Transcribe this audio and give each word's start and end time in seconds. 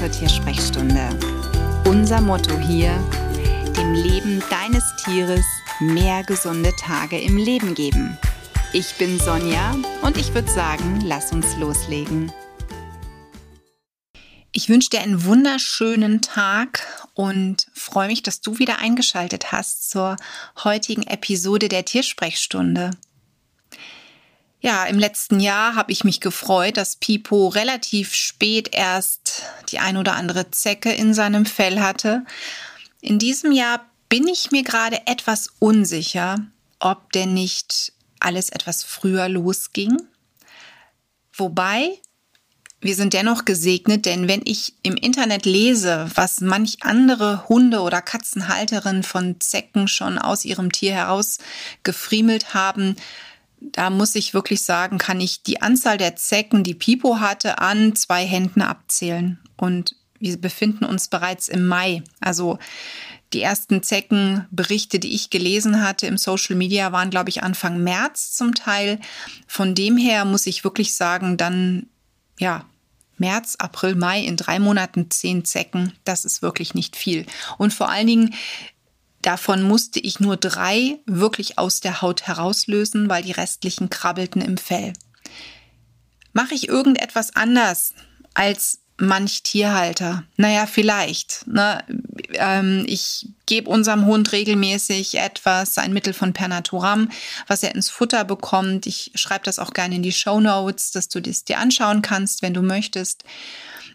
zur 0.00 0.10
Tiersprechstunde. 0.10 1.10
Unser 1.84 2.22
Motto 2.22 2.58
hier, 2.58 2.96
dem 3.76 3.92
Leben 3.92 4.42
deines 4.48 4.82
Tieres 5.04 5.44
mehr 5.78 6.22
gesunde 6.22 6.74
Tage 6.76 7.20
im 7.20 7.36
Leben 7.36 7.74
geben. 7.74 8.16
Ich 8.72 8.94
bin 8.94 9.20
Sonja 9.20 9.76
und 10.00 10.16
ich 10.16 10.32
würde 10.32 10.50
sagen, 10.50 11.02
lass 11.04 11.32
uns 11.32 11.54
loslegen. 11.58 12.32
Ich 14.52 14.70
wünsche 14.70 14.88
dir 14.88 15.00
einen 15.00 15.26
wunderschönen 15.26 16.22
Tag 16.22 16.80
und 17.12 17.66
freue 17.74 18.08
mich, 18.08 18.22
dass 18.22 18.40
du 18.40 18.58
wieder 18.58 18.78
eingeschaltet 18.78 19.52
hast 19.52 19.90
zur 19.90 20.16
heutigen 20.64 21.02
Episode 21.02 21.68
der 21.68 21.84
Tiersprechstunde. 21.84 22.92
Ja, 24.62 24.84
im 24.84 24.98
letzten 24.98 25.40
Jahr 25.40 25.74
habe 25.74 25.90
ich 25.90 26.04
mich 26.04 26.20
gefreut, 26.20 26.76
dass 26.76 26.96
Pipo 26.96 27.48
relativ 27.48 28.14
spät 28.14 28.68
erst 28.72 29.19
die 29.68 29.78
ein 29.78 29.96
oder 29.96 30.14
andere 30.14 30.50
Zecke 30.50 30.92
in 30.92 31.14
seinem 31.14 31.46
Fell 31.46 31.80
hatte. 31.80 32.24
In 33.00 33.18
diesem 33.18 33.52
Jahr 33.52 33.84
bin 34.08 34.26
ich 34.28 34.50
mir 34.50 34.62
gerade 34.62 35.06
etwas 35.06 35.48
unsicher, 35.58 36.36
ob 36.80 37.12
denn 37.12 37.32
nicht 37.34 37.92
alles 38.18 38.50
etwas 38.50 38.84
früher 38.84 39.28
losging. 39.28 39.96
Wobei, 41.32 41.98
wir 42.80 42.94
sind 42.94 43.14
dennoch 43.14 43.44
gesegnet, 43.44 44.06
denn 44.06 44.26
wenn 44.26 44.42
ich 44.44 44.74
im 44.82 44.96
Internet 44.96 45.46
lese, 45.46 46.10
was 46.14 46.40
manch 46.40 46.78
andere 46.80 47.48
Hunde- 47.48 47.80
oder 47.80 48.02
Katzenhalterinnen 48.02 49.02
von 49.02 49.40
Zecken 49.40 49.86
schon 49.86 50.18
aus 50.18 50.44
ihrem 50.44 50.72
Tier 50.72 50.92
heraus 50.92 51.38
gefriemelt 51.82 52.54
haben, 52.54 52.96
da 53.60 53.90
muss 53.90 54.14
ich 54.14 54.34
wirklich 54.34 54.62
sagen, 54.62 54.98
kann 54.98 55.20
ich 55.20 55.42
die 55.42 55.62
Anzahl 55.62 55.98
der 55.98 56.16
Zecken, 56.16 56.64
die 56.64 56.74
Pipo 56.74 57.20
hatte, 57.20 57.58
an 57.58 57.94
zwei 57.94 58.26
Händen 58.26 58.62
abzählen. 58.62 59.38
Und 59.56 59.96
wir 60.18 60.40
befinden 60.40 60.84
uns 60.84 61.08
bereits 61.08 61.48
im 61.48 61.66
Mai. 61.66 62.02
Also 62.20 62.58
die 63.32 63.42
ersten 63.42 63.82
Zeckenberichte, 63.82 64.98
die 64.98 65.14
ich 65.14 65.30
gelesen 65.30 65.82
hatte 65.82 66.06
im 66.06 66.18
Social 66.18 66.56
Media, 66.56 66.92
waren, 66.92 67.10
glaube 67.10 67.30
ich, 67.30 67.42
Anfang 67.42 67.82
März 67.82 68.32
zum 68.32 68.54
Teil. 68.54 68.98
Von 69.46 69.74
dem 69.74 69.96
her 69.96 70.24
muss 70.24 70.46
ich 70.46 70.64
wirklich 70.64 70.94
sagen, 70.94 71.36
dann, 71.36 71.86
ja, 72.38 72.64
März, 73.18 73.56
April, 73.58 73.94
Mai 73.94 74.20
in 74.20 74.36
drei 74.36 74.58
Monaten 74.58 75.10
zehn 75.10 75.44
Zecken, 75.44 75.92
das 76.04 76.24
ist 76.24 76.42
wirklich 76.42 76.74
nicht 76.74 76.96
viel. 76.96 77.26
Und 77.58 77.74
vor 77.74 77.90
allen 77.90 78.06
Dingen 78.06 78.34
Davon 79.22 79.62
musste 79.62 80.00
ich 80.00 80.20
nur 80.20 80.36
drei 80.36 81.00
wirklich 81.06 81.58
aus 81.58 81.80
der 81.80 82.00
Haut 82.00 82.22
herauslösen, 82.22 83.08
weil 83.08 83.22
die 83.22 83.32
restlichen 83.32 83.90
krabbelten 83.90 84.40
im 84.40 84.56
Fell. 84.56 84.94
Mache 86.32 86.54
ich 86.54 86.68
irgendetwas 86.68 87.36
anders 87.36 87.94
als 88.34 88.80
manch 89.00 89.42
Tierhalter? 89.42 90.24
Naja, 90.36 90.66
vielleicht. 90.66 91.46
Ne? 91.46 91.82
Ähm, 92.34 92.84
ich 92.86 93.28
gebe 93.46 93.70
unserem 93.70 94.06
Hund 94.06 94.32
regelmäßig 94.32 95.18
etwas, 95.18 95.78
ein 95.78 95.92
Mittel 95.92 96.12
von 96.12 96.32
Pernaturam, 96.32 97.10
was 97.46 97.62
er 97.62 97.74
ins 97.74 97.90
Futter 97.90 98.24
bekommt. 98.24 98.86
Ich 98.86 99.12
schreibe 99.14 99.44
das 99.44 99.58
auch 99.58 99.72
gerne 99.72 99.96
in 99.96 100.02
die 100.02 100.12
Show 100.12 100.40
Notes, 100.40 100.92
dass 100.92 101.08
du 101.08 101.20
das 101.20 101.44
dir 101.44 101.58
anschauen 101.58 102.02
kannst, 102.02 102.42
wenn 102.42 102.54
du 102.54 102.62
möchtest. 102.62 103.24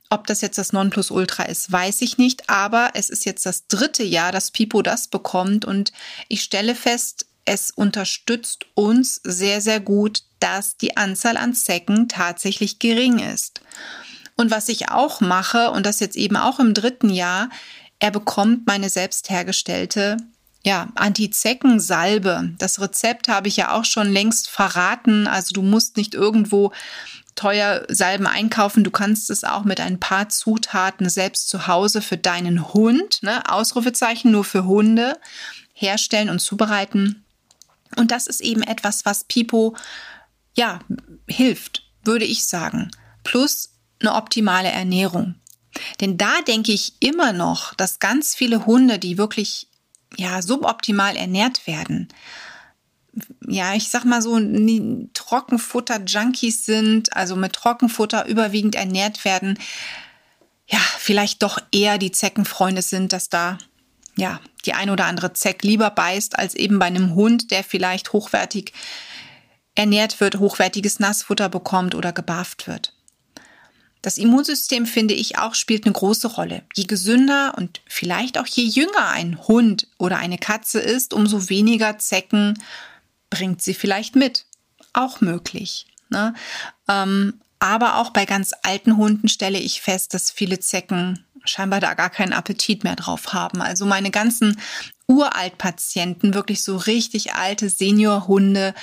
Ob 0.10 0.28
das 0.28 0.42
jetzt 0.42 0.58
das 0.58 0.72
Nonplusultra 0.72 1.44
ist, 1.44 1.72
weiß 1.72 2.02
ich 2.02 2.18
nicht, 2.18 2.50
aber 2.50 2.92
es 2.94 3.10
ist 3.10 3.26
jetzt 3.26 3.46
das 3.46 3.68
dritte 3.68 4.04
Jahr, 4.04 4.32
dass 4.32 4.52
Pipo 4.52 4.82
das 4.82 5.08
bekommt 5.08 5.66
und 5.66 5.92
ich 6.28 6.42
stelle 6.42 6.76
fest, 6.76 7.26
es 7.46 7.72
unterstützt 7.72 8.66
uns 8.74 9.22
sehr, 9.24 9.62
sehr 9.62 9.80
gut, 9.80 10.24
dass 10.40 10.78
die 10.78 10.98
Anzahl 10.98 11.38
an 11.38 11.54
Zecken 11.54 12.08
tatsächlich 12.08 12.80
gering 12.80 13.20
ist. 13.20 13.62
Und 14.36 14.52
was 14.52 14.70
ich 14.70 14.90
auch 14.90 15.22
mache, 15.22 15.72
und 15.72 15.86
das 15.86 16.00
jetzt 16.00 16.18
eben 16.18 16.36
auch 16.36 16.60
im 16.60 16.74
dritten 16.74 17.10
Jahr, 17.10 17.50
er 18.00 18.12
bekommt 18.12 18.68
meine 18.68 18.90
selbst 18.90 19.30
hergestellte 19.30 20.18
ja, 20.66 20.88
Anti-Zecken-Salbe. 20.96 22.56
Das 22.58 22.82
Rezept 22.82 23.28
habe 23.28 23.48
ich 23.48 23.56
ja 23.56 23.72
auch 23.72 23.86
schon 23.86 24.12
längst 24.12 24.50
verraten. 24.50 25.28
Also 25.28 25.54
du 25.54 25.62
musst 25.62 25.96
nicht 25.96 26.16
irgendwo 26.16 26.74
teuer 27.36 27.86
Salben 27.88 28.26
einkaufen. 28.26 28.84
Du 28.84 28.90
kannst 28.90 29.30
es 29.30 29.44
auch 29.44 29.64
mit 29.64 29.80
ein 29.80 30.00
paar 30.00 30.30
Zutaten 30.30 31.08
selbst 31.08 31.50
zu 31.50 31.68
Hause 31.68 32.02
für 32.02 32.18
deinen 32.18 32.74
Hund, 32.74 33.22
ne, 33.22 33.48
Ausrufezeichen 33.48 34.32
nur 34.32 34.44
für 34.44 34.66
Hunde, 34.66 35.20
herstellen 35.74 36.32
und 36.32 36.40
zubereiten. 36.40 37.24
Und 37.96 38.10
das 38.10 38.26
ist 38.26 38.42
eben 38.42 38.64
etwas, 38.64 39.06
was 39.06 39.26
Pipo, 39.26 39.76
ja, 40.56 40.80
hilft, 41.28 41.84
würde 42.04 42.26
ich 42.26 42.48
sagen. 42.48 42.90
Plus 43.24 43.75
eine 44.00 44.14
optimale 44.14 44.70
Ernährung. 44.70 45.36
Denn 46.00 46.18
da 46.18 46.42
denke 46.48 46.72
ich 46.72 46.94
immer 47.00 47.34
noch, 47.34 47.74
dass 47.74 48.00
ganz 48.00 48.34
viele 48.34 48.66
Hunde, 48.66 49.00
die 49.00 49.18
wirklich, 49.18 49.68
ja, 50.16 50.42
suboptimal 50.42 51.16
ernährt 51.16 51.68
werden, 51.68 52.08
ja, 53.48 53.74
ich 53.74 53.90
sag 53.90 54.04
mal 54.04 54.22
so, 54.22 54.38
Trockenfutter-Junkies 55.14 56.66
sind, 56.66 57.16
also 57.16 57.36
mit 57.36 57.54
Trockenfutter 57.54 58.26
überwiegend 58.26 58.76
ernährt 58.76 59.24
werden, 59.24 59.58
ja, 60.68 60.80
vielleicht 60.98 61.44
doch 61.44 61.60
eher 61.72 61.98
die 61.98 62.12
Zeckenfreunde 62.12 62.82
sind, 62.82 63.14
dass 63.14 63.30
da 63.30 63.58
ja 64.18 64.40
die 64.66 64.74
ein 64.74 64.90
oder 64.90 65.06
andere 65.06 65.34
Zeck 65.34 65.64
lieber 65.64 65.90
beißt 65.90 66.38
als 66.40 66.56
eben 66.56 66.80
bei 66.80 66.86
einem 66.86 67.16
Hund, 67.16 67.52
der 67.52 67.64
vielleicht 67.64 68.14
hochwertig 68.14 68.74
ernährt 69.76 70.20
wird, 70.20 70.40
hochwertiges 70.40 71.00
Nassfutter 71.00 71.50
bekommt 71.50 71.96
oder 71.96 72.12
gebarft 72.12 72.68
wird. 72.68 72.95
Das 74.06 74.20
Immunsystem, 74.20 74.86
finde 74.86 75.16
ich, 75.16 75.40
auch 75.40 75.56
spielt 75.56 75.86
eine 75.86 75.94
große 75.94 76.28
Rolle. 76.28 76.62
Je 76.76 76.84
gesünder 76.84 77.56
und 77.58 77.82
vielleicht 77.88 78.38
auch 78.38 78.46
je 78.46 78.64
jünger 78.64 79.10
ein 79.10 79.40
Hund 79.48 79.88
oder 79.98 80.20
eine 80.20 80.38
Katze 80.38 80.80
ist, 80.80 81.12
umso 81.12 81.50
weniger 81.50 81.98
Zecken 81.98 82.54
bringt 83.32 83.64
sie 83.64 83.74
vielleicht 83.74 84.16
mit. 84.16 84.46
Auch 84.94 85.22
möglich. 85.22 85.88
Ne? 86.10 86.36
Ähm, 86.88 87.42
aber 87.58 87.98
auch 87.98 88.12
bei 88.12 88.26
ganz 88.26 88.52
alten 88.62 88.96
Hunden 88.98 89.28
stelle 89.28 89.58
ich 89.58 89.82
fest, 89.82 90.14
dass 90.14 90.30
viele 90.30 90.60
Zecken 90.60 91.26
scheinbar 91.44 91.80
da 91.80 91.96
gar 91.96 92.12
keinen 92.12 92.34
Appetit 92.34 92.84
mehr 92.84 92.96
drauf 92.96 93.34
haben. 93.34 93.60
Also 93.64 93.88
meine 93.88 94.12
ganzen 94.12 94.62
Uraltpatienten, 95.08 96.36
wirklich 96.36 96.62
so 96.62 96.78
richtig 96.78 97.34
alte 97.34 97.72
Seniorhunde, 97.72 98.76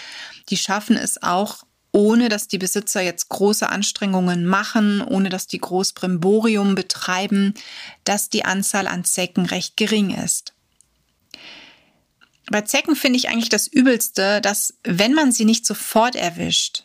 die 0.48 0.56
schaffen 0.56 0.96
es 0.96 1.22
auch, 1.22 1.62
ohne 1.92 2.28
dass 2.28 2.48
die 2.48 2.58
Besitzer 2.58 3.02
jetzt 3.02 3.28
große 3.28 3.68
Anstrengungen 3.68 4.46
machen, 4.46 5.02
ohne 5.02 5.28
dass 5.28 5.46
die 5.46 5.58
groß 5.58 5.92
Brimborium 5.92 6.74
betreiben, 6.74 7.54
dass 8.04 8.30
die 8.30 8.44
Anzahl 8.44 8.86
an 8.86 9.04
Zecken 9.04 9.46
recht 9.46 9.76
gering 9.76 10.10
ist. 10.10 10.54
Bei 12.50 12.62
Zecken 12.62 12.96
finde 12.96 13.18
ich 13.18 13.28
eigentlich 13.28 13.50
das 13.50 13.66
Übelste, 13.66 14.40
dass 14.40 14.74
wenn 14.82 15.14
man 15.14 15.32
sie 15.32 15.44
nicht 15.44 15.64
sofort 15.64 16.16
erwischt, 16.16 16.84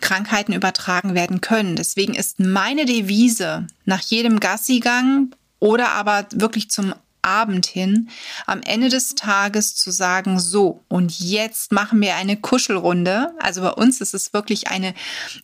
Krankheiten 0.00 0.52
übertragen 0.52 1.14
werden 1.14 1.40
können. 1.40 1.76
Deswegen 1.76 2.14
ist 2.14 2.40
meine 2.40 2.84
Devise 2.84 3.66
nach 3.84 4.00
jedem 4.00 4.40
Gassigang 4.40 5.34
oder 5.60 5.90
aber 5.90 6.26
wirklich 6.32 6.70
zum 6.70 6.94
Abend 7.24 7.66
hin, 7.66 8.08
am 8.46 8.60
Ende 8.62 8.88
des 8.88 9.14
Tages 9.14 9.74
zu 9.74 9.90
sagen, 9.90 10.38
so, 10.38 10.84
und 10.88 11.18
jetzt 11.18 11.72
machen 11.72 12.00
wir 12.00 12.16
eine 12.16 12.36
Kuschelrunde. 12.36 13.32
Also 13.38 13.62
bei 13.62 13.72
uns 13.72 14.00
ist 14.00 14.14
es 14.14 14.32
wirklich 14.32 14.68
eine, 14.68 14.94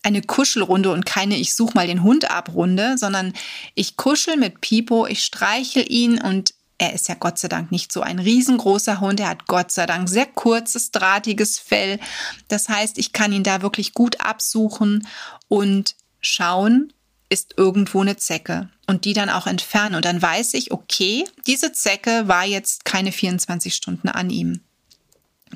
eine 0.02 0.22
Kuschelrunde 0.22 0.92
und 0.92 1.06
keine 1.06 1.36
Ich 1.36 1.54
suche 1.54 1.74
mal 1.74 1.86
den 1.86 2.02
Hund 2.02 2.30
ab 2.30 2.54
Runde, 2.54 2.96
sondern 2.98 3.32
ich 3.74 3.96
kuschel 3.96 4.36
mit 4.36 4.60
Pipo, 4.60 5.06
ich 5.06 5.24
streichel 5.24 5.91
ihn 5.91 6.20
und 6.20 6.54
er 6.80 6.94
ist 6.94 7.08
ja 7.08 7.14
Gott 7.14 7.38
sei 7.38 7.48
Dank 7.48 7.70
nicht 7.70 7.92
so 7.92 8.00
ein 8.00 8.18
riesengroßer 8.18 9.00
Hund. 9.00 9.21
Er 9.21 9.28
hat 9.28 9.47
Gott 9.47 9.71
sei 9.71 9.84
Dank 9.84 10.09
sehr 10.09 10.24
kurzes, 10.24 10.91
drahtiges 10.91 11.59
Fell. 11.59 12.00
Das 12.48 12.71
heißt, 12.71 12.97
ich 12.97 13.12
kann 13.12 13.34
ihn 13.34 13.44
da 13.44 13.60
wirklich 13.60 13.92
gut 13.92 14.21
absuchen 14.22 15.06
und 15.48 15.94
schauen, 16.22 16.94
ist 17.30 17.54
irgendwo 17.56 18.00
eine 18.00 18.16
Zecke 18.16 18.68
und 18.86 19.04
die 19.04 19.15
dann 19.15 19.30
auch 19.30 19.47
entfernen. 19.47 19.94
Und 19.94 20.04
dann 20.04 20.21
weiß 20.21 20.54
ich, 20.54 20.72
okay, 20.72 21.24
diese 21.47 21.72
Zecke 21.72 22.28
war 22.28 22.44
jetzt 22.44 22.84
keine 22.84 23.12
24 23.12 23.74
Stunden 23.74 24.09
an 24.09 24.28
ihm. 24.30 24.60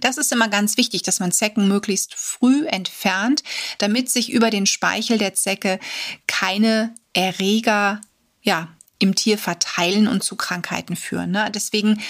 Das 0.00 0.16
ist 0.16 0.32
immer 0.32 0.48
ganz 0.48 0.76
wichtig, 0.76 1.02
dass 1.02 1.20
man 1.20 1.32
Zecken 1.32 1.68
möglichst 1.68 2.14
früh 2.14 2.66
entfernt, 2.66 3.42
damit 3.78 4.10
sich 4.10 4.30
über 4.30 4.50
den 4.50 4.66
Speichel 4.66 5.18
der 5.18 5.34
Zecke 5.34 5.78
keine 6.26 6.94
Erreger 7.12 8.00
ja, 8.42 8.68
im 8.98 9.14
Tier 9.14 9.38
verteilen 9.38 10.08
und 10.08 10.22
zu 10.22 10.36
Krankheiten 10.36 10.96
führen. 10.96 11.30
Ne? 11.30 11.50
Deswegen 11.52 12.00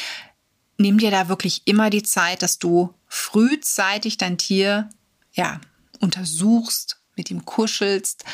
nimm 0.77 0.99
dir 0.99 1.11
da 1.11 1.29
wirklich 1.29 1.63
immer 1.67 1.91
die 1.91 2.03
Zeit, 2.03 2.43
dass 2.43 2.59
du 2.59 2.95
frühzeitig 3.07 4.17
dein 4.17 4.39
Tier 4.39 4.91
ja 5.33 5.61
untersuchst, 6.01 6.99
mit 7.17 7.31
ihm 7.31 7.45
kuschelst. 7.45 8.25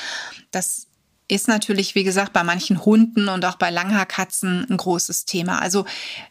Das 0.50 0.86
ist 1.30 1.48
natürlich, 1.48 1.94
wie 1.94 2.04
gesagt, 2.04 2.32
bei 2.32 2.42
manchen 2.42 2.84
Hunden 2.84 3.28
und 3.28 3.44
auch 3.44 3.56
bei 3.56 3.70
Langhaarkatzen 3.70 4.66
ein 4.68 4.76
großes 4.76 5.24
Thema. 5.24 5.60
Also 5.60 5.84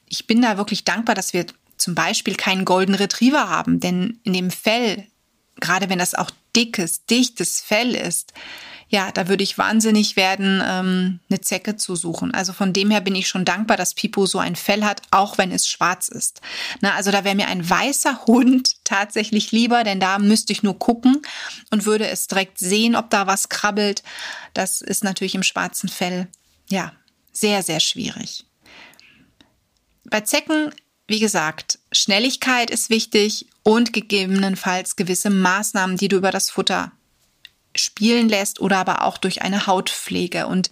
ich 0.07 0.28
bin 0.28 0.42
da 0.42 0.57
wirklich 0.57 0.84
dankbar, 0.84 1.16
dass 1.16 1.34
wir 1.34 1.46
zum 1.78 1.96
Beispiel 1.96 2.36
keinen 2.36 2.66
Golden 2.66 2.96
Retriever 2.96 3.50
haben, 3.50 3.80
denn 3.80 4.19
in 4.24 4.34
dem 4.34 4.51
Fell 4.51 5.07
gerade 5.60 5.90
wenn 5.90 6.00
das 6.00 6.16
auch 6.16 6.32
dickes, 6.56 7.06
dichtes 7.06 7.62
Fell 7.62 7.96
ist, 7.96 8.34
ja, 8.92 9.12
da 9.12 9.28
würde 9.28 9.44
ich 9.44 9.58
wahnsinnig 9.60 10.16
werden, 10.16 10.64
ähm, 10.66 11.20
eine 11.30 11.42
Zecke 11.42 11.76
zu 11.76 11.96
suchen. 11.96 12.34
Also 12.34 12.54
von 12.54 12.74
dem 12.74 12.90
her 12.90 13.02
bin 13.02 13.16
ich 13.16 13.28
schon 13.28 13.46
dankbar, 13.46 13.78
dass 13.78 13.94
Pipo 13.94 14.26
so 14.26 14.40
ein 14.40 14.56
Fell 14.56 14.84
hat, 14.84 15.04
auch 15.12 15.38
wenn 15.38 15.52
es 15.52 15.68
schwarz 15.68 16.10
ist. 16.10 16.42
Na, 16.82 16.96
also 16.96 17.12
da 17.12 17.24
wäre 17.24 17.36
mir 17.36 17.48
ein 17.48 17.70
weißer 17.70 18.22
Hund 18.28 18.84
tatsächlich 18.84 19.52
lieber, 19.52 19.84
denn 19.84 20.00
da 20.00 20.18
müsste 20.18 20.54
ich 20.54 20.64
nur 20.64 20.80
gucken 20.80 21.22
und 21.70 21.86
würde 21.86 22.08
es 22.08 22.28
direkt 22.28 22.58
sehen, 22.58 22.96
ob 22.96 23.12
da 23.12 23.28
was 23.28 23.50
krabbelt. 23.50 24.02
Das 24.56 24.82
ist 24.82 25.04
natürlich 25.04 25.36
im 25.36 25.44
schwarzen 25.44 25.88
Fell, 25.88 26.28
ja, 26.68 26.92
sehr, 27.32 27.62
sehr 27.62 27.80
schwierig. 27.80 28.46
Bei 30.06 30.22
Zecken, 30.22 30.74
wie 31.10 31.20
gesagt, 31.20 31.80
Schnelligkeit 31.92 32.70
ist 32.70 32.90
wichtig 32.90 33.48
und 33.64 33.94
gegebenenfalls 33.94 34.96
gewisse 34.96 35.30
Maßnahmen, 35.30 35.98
die 35.98 36.08
du 36.08 36.18
über 36.18 36.32
das 36.32 36.50
Futter 36.50 36.92
spielen 37.76 38.30
lässt 38.30 38.60
oder 38.60 38.78
aber 38.78 39.04
auch 39.04 39.18
durch 39.18 39.42
eine 39.42 39.68
Hautpflege. 39.68 40.48
Und, 40.48 40.72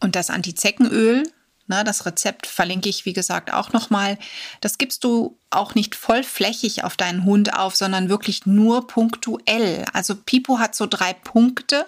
und 0.00 0.16
das 0.16 0.30
Antizeckenöl, 0.30 1.24
na, 1.66 1.82
das 1.82 2.06
Rezept 2.06 2.46
verlinke 2.46 2.88
ich, 2.88 3.06
wie 3.06 3.12
gesagt, 3.12 3.52
auch 3.52 3.72
nochmal. 3.72 4.18
Das 4.60 4.78
gibst 4.78 5.02
du 5.02 5.36
auch 5.50 5.74
nicht 5.74 5.94
vollflächig 5.94 6.84
auf 6.84 6.96
deinen 6.96 7.24
Hund 7.24 7.54
auf, 7.54 7.74
sondern 7.74 8.08
wirklich 8.08 8.46
nur 8.46 8.86
punktuell. 8.86 9.84
Also 9.92 10.14
Pipo 10.14 10.58
hat 10.58 10.76
so 10.76 10.86
drei 10.86 11.12
Punkte, 11.12 11.86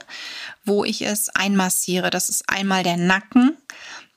wo 0.65 0.85
ich 0.85 1.03
es 1.03 1.29
einmassiere. 1.29 2.11
Das 2.11 2.29
ist 2.29 2.49
einmal 2.49 2.83
der 2.83 2.97
Nacken, 2.97 3.57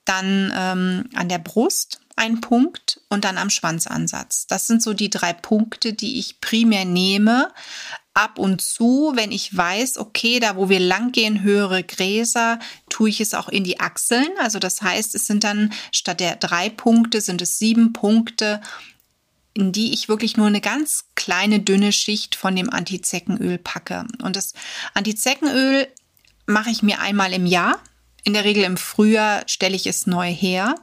dann 0.04 0.52
ähm, 0.56 1.08
an 1.14 1.28
der 1.28 1.38
Brust 1.38 2.00
ein 2.16 2.40
Punkt 2.40 3.00
und 3.08 3.24
dann 3.24 3.38
am 3.38 3.50
Schwanzansatz. 3.50 4.46
Das 4.46 4.66
sind 4.66 4.82
so 4.82 4.92
die 4.94 5.10
drei 5.10 5.32
Punkte, 5.32 5.92
die 5.92 6.18
ich 6.18 6.40
primär 6.40 6.84
nehme, 6.84 7.52
ab 8.14 8.38
und 8.38 8.60
zu, 8.60 9.12
wenn 9.14 9.32
ich 9.32 9.56
weiß, 9.56 9.98
okay, 9.98 10.38
da 10.38 10.56
wo 10.56 10.68
wir 10.68 10.80
lang 10.80 11.12
gehen, 11.12 11.42
höhere 11.42 11.82
Gräser, 11.82 12.58
tue 12.90 13.08
ich 13.08 13.20
es 13.20 13.34
auch 13.34 13.48
in 13.48 13.64
die 13.64 13.80
Achseln. 13.80 14.28
Also 14.38 14.58
das 14.58 14.82
heißt, 14.82 15.14
es 15.14 15.26
sind 15.26 15.44
dann 15.44 15.72
statt 15.92 16.20
der 16.20 16.36
drei 16.36 16.68
Punkte, 16.68 17.20
sind 17.20 17.40
es 17.40 17.58
sieben 17.58 17.92
Punkte, 17.92 18.60
in 19.54 19.72
die 19.72 19.92
ich 19.92 20.08
wirklich 20.08 20.36
nur 20.36 20.46
eine 20.46 20.60
ganz 20.60 21.06
kleine, 21.14 21.60
dünne 21.60 21.92
Schicht 21.92 22.34
von 22.34 22.56
dem 22.56 22.70
Antizeckenöl 22.70 23.58
packe. 23.58 24.06
Und 24.22 24.36
das 24.36 24.54
Antizeckenöl 24.94 25.88
mache 26.46 26.70
ich 26.70 26.82
mir 26.82 27.00
einmal 27.00 27.32
im 27.32 27.46
Jahr. 27.46 27.78
In 28.24 28.34
der 28.34 28.44
Regel 28.44 28.62
im 28.62 28.76
Frühjahr 28.76 29.42
stelle 29.46 29.74
ich 29.74 29.86
es 29.86 30.06
neu 30.06 30.32
her, 30.32 30.76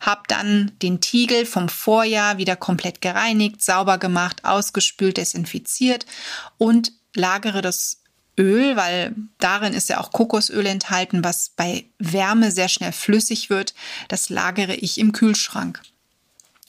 habe 0.00 0.22
dann 0.26 0.72
den 0.82 1.00
Tiegel 1.00 1.46
vom 1.46 1.68
Vorjahr 1.68 2.38
wieder 2.38 2.56
komplett 2.56 3.00
gereinigt, 3.00 3.62
sauber 3.62 3.98
gemacht, 3.98 4.44
ausgespült, 4.44 5.16
desinfiziert 5.16 6.06
und 6.58 6.92
lagere 7.14 7.62
das 7.62 8.02
Öl, 8.38 8.76
weil 8.76 9.14
darin 9.38 9.74
ist 9.74 9.90
ja 9.90 10.00
auch 10.00 10.10
Kokosöl 10.10 10.66
enthalten, 10.66 11.22
was 11.22 11.50
bei 11.50 11.84
Wärme 11.98 12.50
sehr 12.50 12.68
schnell 12.68 12.92
flüssig 12.92 13.50
wird. 13.50 13.74
Das 14.08 14.28
lagere 14.28 14.74
ich 14.74 14.98
im 14.98 15.12
Kühlschrank. 15.12 15.80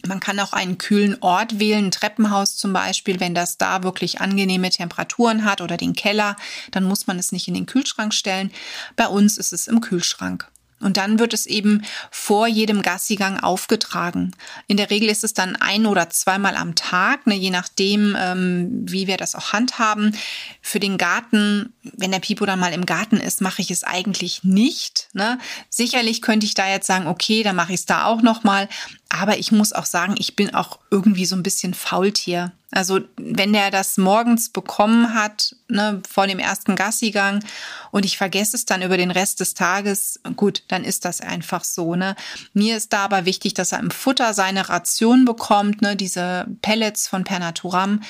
Man 0.05 0.19
kann 0.19 0.39
auch 0.39 0.51
einen 0.53 0.77
kühlen 0.77 1.17
Ort 1.21 1.59
wählen, 1.59 1.85
ein 1.85 1.91
Treppenhaus 1.91 2.57
zum 2.57 2.73
Beispiel, 2.73 3.19
wenn 3.19 3.33
das 3.33 3.57
da 3.57 3.83
wirklich 3.83 4.19
angenehme 4.19 4.69
Temperaturen 4.69 5.45
hat 5.45 5.61
oder 5.61 5.77
den 5.77 5.93
Keller, 5.93 6.35
dann 6.71 6.83
muss 6.83 7.07
man 7.07 7.17
es 7.17 7.31
nicht 7.31 7.47
in 7.47 7.53
den 7.53 7.65
Kühlschrank 7.65 8.13
stellen. 8.13 8.51
Bei 8.95 9.07
uns 9.07 9.37
ist 9.37 9.53
es 9.53 9.67
im 9.67 9.79
Kühlschrank. 9.79 10.49
Und 10.83 10.97
dann 10.97 11.19
wird 11.19 11.33
es 11.33 11.45
eben 11.45 11.83
vor 12.11 12.47
jedem 12.47 12.81
Gassigang 12.81 13.39
aufgetragen. 13.39 14.35
In 14.67 14.77
der 14.77 14.89
Regel 14.89 15.09
ist 15.09 15.23
es 15.23 15.33
dann 15.33 15.55
ein 15.55 15.85
oder 15.85 16.09
zweimal 16.09 16.55
am 16.55 16.75
Tag, 16.75 17.25
ne, 17.27 17.35
je 17.35 17.49
nachdem, 17.49 18.15
ähm, 18.19 18.69
wie 18.85 19.07
wir 19.07 19.17
das 19.17 19.35
auch 19.35 19.53
handhaben. 19.53 20.15
Für 20.61 20.79
den 20.79 20.97
Garten, 20.97 21.73
wenn 21.81 22.11
der 22.11 22.19
Pipo 22.19 22.45
dann 22.45 22.59
mal 22.59 22.73
im 22.73 22.85
Garten 22.85 23.17
ist, 23.17 23.41
mache 23.41 23.61
ich 23.61 23.71
es 23.71 23.83
eigentlich 23.83 24.43
nicht. 24.43 25.09
Ne? 25.13 25.39
Sicherlich 25.69 26.21
könnte 26.21 26.45
ich 26.45 26.53
da 26.53 26.69
jetzt 26.69 26.87
sagen, 26.87 27.07
okay, 27.07 27.43
dann 27.43 27.55
mache 27.55 27.73
ich 27.73 27.81
es 27.81 27.85
da 27.85 28.05
auch 28.05 28.21
nochmal. 28.21 28.69
Aber 29.09 29.37
ich 29.37 29.51
muss 29.51 29.73
auch 29.73 29.85
sagen, 29.85 30.15
ich 30.17 30.35
bin 30.35 30.53
auch 30.53 30.79
irgendwie 30.89 31.25
so 31.25 31.35
ein 31.35 31.43
bisschen 31.43 31.73
Faultier. 31.73 32.51
Also 32.73 33.01
wenn 33.17 33.53
der 33.53 33.69
das 33.69 33.97
morgens 33.97 34.49
bekommen 34.49 35.13
hat, 35.13 35.55
ne, 35.67 36.01
vor 36.09 36.25
dem 36.25 36.39
ersten 36.39 36.75
Gassigang 36.75 37.45
und 37.91 38.03
ich 38.03 38.17
vergesse 38.17 38.55
es 38.55 38.65
dann 38.65 38.81
über 38.81 38.97
den 38.97 39.11
Rest 39.11 39.41
des 39.41 39.53
Tages, 39.53 40.19
gut, 40.35 40.63
dann 40.69 40.83
ist 40.83 41.05
das 41.05 41.21
einfach 41.21 41.63
so. 41.63 41.93
Ne. 41.93 42.15
Mir 42.53 42.75
ist 42.75 42.91
da 42.91 43.05
aber 43.05 43.25
wichtig, 43.25 43.53
dass 43.53 43.73
er 43.73 43.79
im 43.79 43.91
Futter 43.91 44.33
seine 44.33 44.69
Ration 44.69 45.23
bekommt, 45.23 45.83
ne, 45.83 45.95
diese 45.95 46.47
Pellets 46.63 47.07
von 47.07 47.23
Pernaturam, 47.23 48.01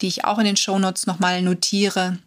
die 0.00 0.08
ich 0.08 0.24
auch 0.24 0.38
in 0.38 0.46
den 0.46 0.56
Shownotes 0.56 1.06
nochmal 1.06 1.42
notiere. 1.42 2.18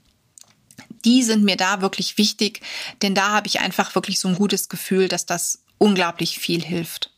Die 1.05 1.23
sind 1.23 1.43
mir 1.43 1.57
da 1.57 1.81
wirklich 1.81 2.19
wichtig, 2.19 2.61
denn 3.01 3.15
da 3.15 3.29
habe 3.29 3.47
ich 3.47 3.61
einfach 3.61 3.95
wirklich 3.95 4.19
so 4.19 4.27
ein 4.27 4.35
gutes 4.35 4.69
Gefühl, 4.69 5.07
dass 5.07 5.25
das 5.25 5.63
unglaublich 5.79 6.37
viel 6.37 6.61
hilft. 6.63 7.11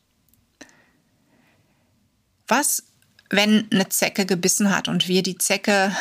Was, 2.47 2.83
wenn 3.31 3.67
eine 3.71 3.89
Zecke 3.89 4.25
gebissen 4.25 4.75
hat 4.75 4.87
und 4.87 5.07
wir 5.07 5.23
die 5.23 5.37
Zecke 5.37 5.95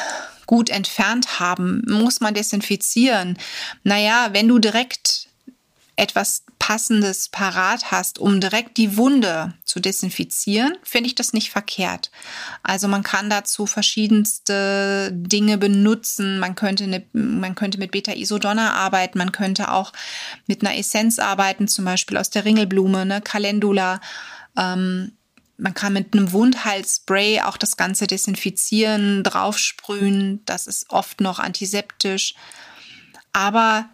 gut 0.47 0.69
entfernt 0.69 1.39
haben, 1.39 1.83
muss 1.89 2.21
man 2.21 2.35
desinfizieren. 2.35 3.39
Naja, 3.85 4.31
wenn 4.33 4.49
du 4.49 4.59
direkt 4.59 5.29
etwas 5.95 6.45
Passendes 6.59 7.29
parat 7.29 7.91
hast, 7.91 8.19
um 8.19 8.41
direkt 8.41 8.79
die 8.79 8.97
Wunde 8.97 9.55
zu 9.65 9.81
desinfizieren, 9.81 10.77
finde 10.83 11.09
ich 11.09 11.15
das 11.15 11.33
nicht 11.33 11.51
verkehrt. 11.51 12.11
Also 12.63 12.89
man 12.89 13.03
kann 13.03 13.29
dazu 13.29 13.67
verschiedenste 13.67 15.11
Dinge 15.13 15.59
benutzen. 15.59 16.39
Man 16.39 16.55
könnte, 16.55 16.85
eine, 16.85 17.05
man 17.13 17.55
könnte 17.55 17.79
mit 17.79 17.91
Beta-Isodonna 17.91 18.73
arbeiten, 18.73 19.19
man 19.19 19.31
könnte 19.31 19.71
auch 19.71 19.93
mit 20.47 20.63
einer 20.63 20.77
Essenz 20.77 21.19
arbeiten, 21.19 21.69
zum 21.69 21.85
Beispiel 21.85 22.17
aus 22.17 22.31
der 22.31 22.45
Ringelblume, 22.45 23.05
ne, 23.05 23.21
Calendula. 23.21 24.01
Ähm, 24.57 25.13
man 25.61 25.75
kann 25.75 25.93
mit 25.93 26.15
einem 26.15 26.33
Wundheilspray 26.33 27.43
auch 27.43 27.57
das 27.57 27.77
Ganze 27.77 28.07
desinfizieren, 28.07 29.23
draufsprühen. 29.23 30.43
Das 30.47 30.67
ist 30.67 30.91
oft 30.91 31.21
noch 31.21 31.39
antiseptisch. 31.39 32.35
Aber 33.33 33.89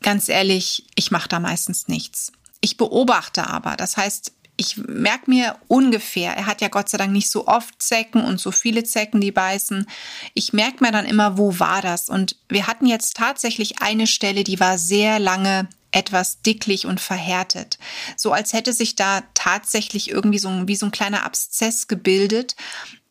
ganz 0.00 0.28
ehrlich, 0.28 0.86
ich 0.94 1.10
mache 1.10 1.28
da 1.28 1.40
meistens 1.40 1.88
nichts. 1.88 2.32
Ich 2.60 2.76
beobachte 2.76 3.46
aber. 3.46 3.76
Das 3.76 3.96
heißt, 3.96 4.32
ich 4.56 4.76
merke 4.76 5.30
mir 5.30 5.56
ungefähr, 5.68 6.36
er 6.36 6.46
hat 6.46 6.60
ja 6.60 6.68
Gott 6.68 6.88
sei 6.88 6.98
Dank 6.98 7.12
nicht 7.12 7.30
so 7.30 7.46
oft 7.46 7.80
Zecken 7.80 8.24
und 8.24 8.40
so 8.40 8.50
viele 8.50 8.82
Zecken, 8.82 9.20
die 9.20 9.30
beißen. 9.30 9.86
Ich 10.34 10.52
merke 10.52 10.82
mir 10.82 10.90
dann 10.90 11.06
immer, 11.06 11.38
wo 11.38 11.60
war 11.60 11.80
das? 11.80 12.08
Und 12.08 12.36
wir 12.48 12.66
hatten 12.66 12.86
jetzt 12.86 13.16
tatsächlich 13.16 13.80
eine 13.80 14.08
Stelle, 14.08 14.42
die 14.42 14.58
war 14.58 14.76
sehr 14.76 15.20
lange 15.20 15.68
etwas 15.90 16.42
dicklich 16.42 16.86
und 16.86 17.00
verhärtet. 17.00 17.78
So 18.16 18.32
als 18.32 18.52
hätte 18.52 18.72
sich 18.72 18.94
da 18.94 19.22
tatsächlich 19.34 20.10
irgendwie 20.10 20.38
so 20.38 20.50
wie 20.68 20.76
so 20.76 20.86
ein 20.86 20.92
kleiner 20.92 21.24
Abszess 21.24 21.88
gebildet. 21.88 22.56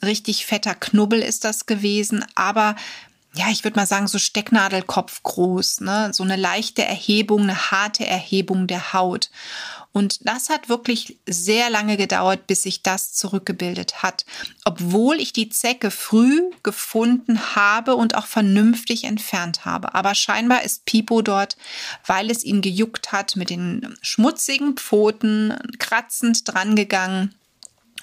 Richtig 0.03 0.45
fetter 0.45 0.75
Knubbel 0.75 1.21
ist 1.21 1.43
das 1.43 1.65
gewesen, 1.65 2.23
aber 2.35 2.75
ja, 3.33 3.49
ich 3.51 3.63
würde 3.63 3.79
mal 3.79 3.85
sagen, 3.85 4.07
so 4.07 4.17
Stecknadelkopf 4.17 5.21
groß, 5.21 5.81
ne? 5.81 6.11
So 6.11 6.23
eine 6.23 6.35
leichte 6.35 6.83
Erhebung, 6.83 7.43
eine 7.43 7.71
harte 7.71 8.05
Erhebung 8.05 8.67
der 8.67 8.93
Haut. 8.93 9.29
Und 9.97 10.27
das 10.27 10.49
hat 10.49 10.69
wirklich 10.69 11.17
sehr 11.25 11.71
lange 11.71 11.97
gedauert, 11.97 12.45
bis 12.45 12.61
sich 12.61 12.83
das 12.83 13.13
zurückgebildet 13.13 14.03
hat. 14.03 14.25
Obwohl 14.63 15.19
ich 15.19 15.33
die 15.33 15.49
Zecke 15.49 15.89
früh 15.89 16.51
gefunden 16.61 17.55
habe 17.55 17.95
und 17.95 18.13
auch 18.13 18.27
vernünftig 18.27 19.05
entfernt 19.05 19.65
habe. 19.65 19.95
Aber 19.95 20.13
scheinbar 20.13 20.61
ist 20.61 20.85
Pipo 20.85 21.23
dort, 21.23 21.57
weil 22.05 22.29
es 22.29 22.43
ihn 22.43 22.61
gejuckt 22.61 23.11
hat, 23.11 23.37
mit 23.37 23.49
den 23.49 23.97
schmutzigen 24.03 24.75
Pfoten 24.77 25.55
kratzend 25.79 26.47
drangegangen. 26.47 27.33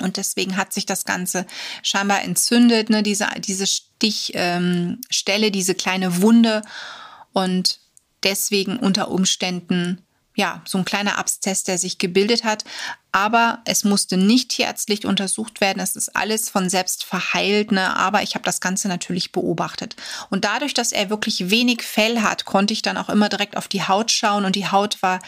Und 0.01 0.17
deswegen 0.17 0.57
hat 0.57 0.73
sich 0.73 0.87
das 0.87 1.05
Ganze 1.05 1.47
scheinbar 1.85 2.23
entzündet, 2.25 2.91
ne? 2.91 3.05
diese, 3.05 3.29
diese 3.39 3.69
Stichstelle, 3.69 5.47
ähm, 5.47 5.53
diese 5.53 5.77
kleine 5.77 6.23
Wunde. 6.23 6.63
Und 7.33 7.79
deswegen 8.25 8.81
unter 8.81 9.13
Umständen 9.13 10.04
ja, 10.37 10.63
so 10.65 10.79
ein 10.79 10.85
kleiner 10.85 11.19
Abszess, 11.19 11.63
der 11.63 11.79
sich 11.79 11.99
gebildet 11.99 12.45
hat. 12.45 12.65
Aber 13.13 13.61
es 13.65 13.85
musste 13.85 14.17
nicht 14.17 14.51
tierärztlich 14.51 15.07
untersucht 15.07 15.61
werden. 15.61 15.81
Es 15.81 15.95
ist 15.95 16.17
alles 16.17 16.51
von 16.51 16.69
selbst 16.69 17.05
verheilt. 17.05 17.71
Ne? 17.71 17.97
Aber 17.97 18.23
ich 18.23 18.35
habe 18.35 18.45
das 18.45 18.61
Ganze 18.61 18.89
natürlich 18.89 19.31
beobachtet. 19.31 19.95
Und 20.31 20.45
dadurch, 20.45 20.75
dass 20.75 20.91
er 20.91 21.11
wirklich 21.11 21.51
wenig 21.51 21.83
Fell 21.83 22.23
hat, 22.23 22.45
konnte 22.45 22.73
ich 22.73 22.83
dann 22.83 22.97
auch 22.97 23.09
immer 23.09 23.29
direkt 23.29 23.57
auf 23.57 23.69
die 23.69 23.87
Haut 23.87 24.11
schauen. 24.11 24.45
Und 24.45 24.57
die 24.57 24.67
Haut 24.67 25.01
war 25.03 25.21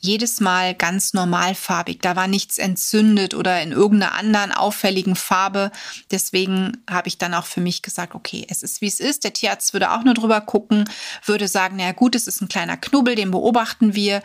jedes 0.00 0.40
Mal 0.40 0.74
ganz 0.74 1.12
normalfarbig. 1.12 1.98
Da 2.00 2.16
war 2.16 2.28
nichts 2.28 2.58
entzündet 2.58 3.34
oder 3.34 3.60
in 3.62 3.72
irgendeiner 3.72 4.14
anderen 4.14 4.52
auffälligen 4.52 5.16
Farbe. 5.16 5.70
Deswegen 6.10 6.84
habe 6.88 7.08
ich 7.08 7.18
dann 7.18 7.34
auch 7.34 7.46
für 7.46 7.60
mich 7.60 7.82
gesagt, 7.82 8.14
okay, 8.14 8.46
es 8.48 8.62
ist 8.62 8.80
wie 8.80 8.86
es 8.86 9.00
ist. 9.00 9.24
Der 9.24 9.32
Tierarzt 9.32 9.72
würde 9.72 9.90
auch 9.90 10.04
nur 10.04 10.14
drüber 10.14 10.40
gucken, 10.40 10.88
würde 11.24 11.48
sagen, 11.48 11.76
na 11.78 11.92
gut, 11.92 12.14
es 12.14 12.26
ist 12.26 12.40
ein 12.40 12.48
kleiner 12.48 12.76
Knubbel, 12.76 13.14
den 13.14 13.30
beobachten 13.30 13.94
wir. 13.94 14.22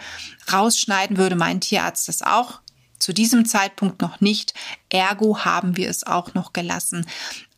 Rausschneiden 0.52 1.18
würde 1.18 1.36
mein 1.36 1.62
Tierarzt 1.62 2.08
das 2.08 2.22
auch 2.22 2.60
zu 3.04 3.14
diesem 3.14 3.46
Zeitpunkt 3.46 4.02
noch 4.02 4.22
nicht. 4.22 4.54
Ergo 4.90 5.40
haben 5.40 5.76
wir 5.76 5.90
es 5.90 6.08
auch 6.08 6.34
noch 6.36 6.54
gelassen. 6.54 7.06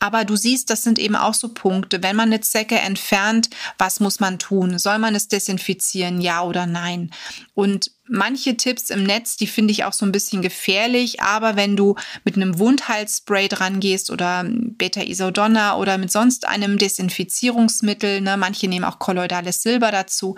Aber 0.06 0.24
du 0.24 0.36
siehst, 0.36 0.70
das 0.70 0.84
sind 0.84 1.00
eben 1.00 1.16
auch 1.16 1.34
so 1.34 1.50
Punkte. 1.50 2.04
Wenn 2.04 2.16
man 2.16 2.30
eine 2.30 2.40
Zecke 2.40 2.76
entfernt, 2.76 3.50
was 3.80 4.00
muss 4.00 4.20
man 4.20 4.38
tun? 4.38 4.78
Soll 4.78 5.00
man 5.00 5.16
es 5.16 5.30
desinfizieren, 5.30 6.22
ja 6.22 6.44
oder 6.44 6.68
nein? 6.68 7.10
Und 7.56 7.90
manche 8.08 8.56
Tipps 8.56 8.92
im 8.92 9.02
Netz, 9.02 9.36
die 9.36 9.48
finde 9.48 9.72
ich 9.72 9.84
auch 9.84 9.94
so 9.94 10.06
ein 10.06 10.12
bisschen 10.12 10.44
gefährlich, 10.44 11.22
aber 11.22 11.56
wenn 11.56 11.76
du 11.76 11.96
mit 12.24 12.36
einem 12.36 12.60
Wundheilspray 12.60 13.48
dran 13.48 13.80
gehst 13.80 14.12
oder 14.12 14.46
Beta-Isodonna 14.48 15.76
oder 15.78 15.98
mit 15.98 16.12
sonst 16.12 16.48
einem 16.48 16.78
Desinfizierungsmittel, 16.78 18.22
ne, 18.22 18.38
manche 18.38 18.68
nehmen 18.68 18.86
auch 18.86 19.00
kolloidales 19.00 19.64
Silber 19.64 19.90
dazu, 19.90 20.36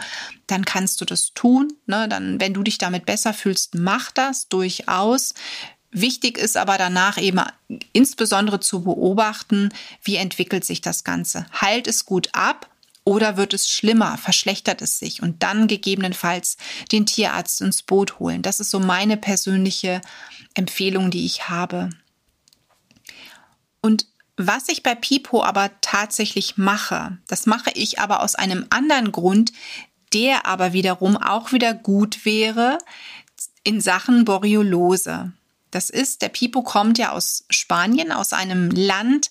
dann 0.47 0.63
kannst 0.63 1.01
du 1.01 1.05
das 1.05 1.33
tun. 1.33 1.73
Ne, 1.87 2.07
dann, 2.07 2.39
wenn 2.39 2.53
du 2.53 2.63
dich 2.63 2.77
damit 2.77 3.05
besser 3.05 3.33
fühlst, 3.33 3.75
mach 3.75 4.11
das 4.11 4.47
durchaus. 4.47 5.33
Wichtig 6.01 6.37
ist 6.37 6.57
aber 6.57 6.77
danach 6.77 7.17
eben 7.17 7.41
insbesondere 7.91 8.59
zu 8.59 8.83
beobachten, 8.83 9.69
wie 10.03 10.17
entwickelt 10.17 10.63
sich 10.63 10.81
das 10.81 11.03
Ganze. 11.03 11.47
Heilt 11.59 11.87
es 11.87 12.05
gut 12.05 12.29
ab 12.33 12.69
oder 13.03 13.35
wird 13.35 13.55
es 13.55 13.67
schlimmer, 13.67 14.17
verschlechtert 14.17 14.83
es 14.83 14.99
sich 14.99 15.23
und 15.23 15.41
dann 15.41 15.67
gegebenenfalls 15.67 16.57
den 16.91 17.07
Tierarzt 17.07 17.61
ins 17.61 17.81
Boot 17.81 18.19
holen. 18.19 18.43
Das 18.43 18.59
ist 18.59 18.69
so 18.69 18.79
meine 18.79 19.17
persönliche 19.17 20.01
Empfehlung, 20.53 21.09
die 21.09 21.25
ich 21.25 21.49
habe. 21.49 21.89
Und 23.81 24.05
was 24.35 24.69
ich 24.69 24.83
bei 24.83 24.93
Pipo 24.93 25.43
aber 25.43 25.71
tatsächlich 25.81 26.57
mache, 26.57 27.17
das 27.27 27.47
mache 27.47 27.71
ich 27.73 27.99
aber 27.99 28.21
aus 28.21 28.35
einem 28.35 28.67
anderen 28.69 29.11
Grund, 29.11 29.51
der 30.13 30.45
aber 30.45 30.73
wiederum 30.73 31.17
auch 31.17 31.53
wieder 31.53 31.73
gut 31.73 32.23
wäre 32.23 32.77
in 33.63 33.81
Sachen 33.81 34.25
Boreolose. 34.25 35.33
Das 35.71 35.89
ist, 35.89 36.21
der 36.21 36.29
Pipo 36.29 36.63
kommt 36.63 36.97
ja 36.97 37.11
aus 37.11 37.45
Spanien, 37.49 38.11
aus 38.11 38.33
einem 38.33 38.69
Land, 38.71 39.29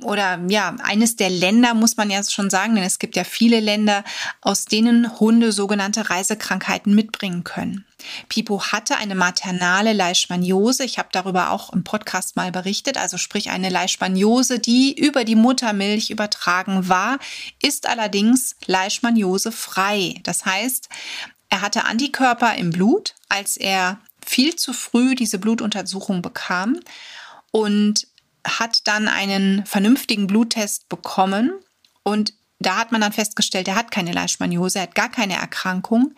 oder 0.00 0.40
ja, 0.48 0.74
eines 0.82 1.16
der 1.16 1.30
Länder 1.30 1.74
muss 1.74 1.96
man 1.96 2.10
ja 2.10 2.22
schon 2.24 2.50
sagen, 2.50 2.74
denn 2.74 2.84
es 2.84 2.98
gibt 2.98 3.14
ja 3.14 3.24
viele 3.24 3.60
Länder, 3.60 4.04
aus 4.40 4.64
denen 4.64 5.20
Hunde 5.20 5.52
sogenannte 5.52 6.10
Reisekrankheiten 6.10 6.94
mitbringen 6.94 7.44
können. 7.44 7.84
Pipo 8.28 8.64
hatte 8.72 8.96
eine 8.96 9.14
maternale 9.14 9.92
Leishmaniose. 9.92 10.84
Ich 10.84 10.98
habe 10.98 11.10
darüber 11.12 11.50
auch 11.50 11.72
im 11.72 11.84
Podcast 11.84 12.34
mal 12.34 12.50
berichtet. 12.50 12.96
Also 12.96 13.16
sprich 13.16 13.50
eine 13.50 13.68
Leishmaniose, 13.68 14.58
die 14.58 14.98
über 14.98 15.24
die 15.24 15.36
Muttermilch 15.36 16.10
übertragen 16.10 16.88
war, 16.88 17.18
ist 17.62 17.86
allerdings 17.86 18.56
Leishmaniose 18.66 19.52
frei. 19.52 20.14
Das 20.24 20.44
heißt, 20.46 20.88
er 21.48 21.60
hatte 21.60 21.84
Antikörper 21.84 22.56
im 22.56 22.70
Blut, 22.70 23.14
als 23.28 23.56
er 23.56 24.00
viel 24.24 24.56
zu 24.56 24.72
früh 24.72 25.14
diese 25.14 25.38
Blutuntersuchung 25.38 26.22
bekam 26.22 26.80
und 27.50 28.06
hat 28.46 28.86
dann 28.86 29.08
einen 29.08 29.64
vernünftigen 29.66 30.26
Bluttest 30.26 30.88
bekommen. 30.88 31.52
Und 32.02 32.34
da 32.58 32.76
hat 32.76 32.92
man 32.92 33.00
dann 33.00 33.12
festgestellt, 33.12 33.68
er 33.68 33.76
hat 33.76 33.90
keine 33.90 34.12
Leishmaniose, 34.12 34.78
er 34.78 34.84
hat 34.84 34.94
gar 34.94 35.10
keine 35.10 35.34
Erkrankung. 35.34 36.14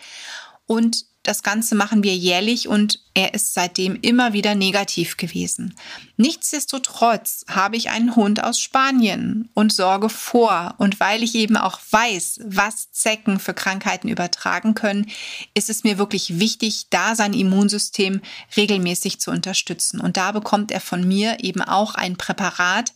Und 0.66 1.06
das 1.24 1.42
Ganze 1.42 1.74
machen 1.74 2.02
wir 2.02 2.14
jährlich 2.14 2.68
und 2.68 3.00
er 3.14 3.32
ist 3.32 3.54
seitdem 3.54 3.98
immer 4.00 4.34
wieder 4.34 4.54
negativ 4.54 5.16
gewesen. 5.16 5.74
Nichtsdestotrotz 6.18 7.46
habe 7.48 7.76
ich 7.76 7.88
einen 7.88 8.14
Hund 8.14 8.44
aus 8.44 8.60
Spanien 8.60 9.48
und 9.54 9.72
sorge 9.72 10.10
vor. 10.10 10.74
Und 10.78 11.00
weil 11.00 11.22
ich 11.22 11.34
eben 11.34 11.56
auch 11.56 11.80
weiß, 11.90 12.40
was 12.44 12.92
Zecken 12.92 13.40
für 13.40 13.54
Krankheiten 13.54 14.08
übertragen 14.08 14.74
können, 14.74 15.10
ist 15.54 15.70
es 15.70 15.82
mir 15.82 15.96
wirklich 15.96 16.38
wichtig, 16.38 16.86
da 16.90 17.16
sein 17.16 17.32
Immunsystem 17.32 18.20
regelmäßig 18.56 19.18
zu 19.18 19.30
unterstützen. 19.30 20.00
Und 20.00 20.18
da 20.18 20.30
bekommt 20.30 20.70
er 20.70 20.80
von 20.80 21.08
mir 21.08 21.42
eben 21.42 21.62
auch 21.62 21.94
ein 21.94 22.16
Präparat, 22.16 22.92